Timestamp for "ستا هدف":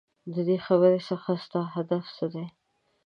1.43-2.03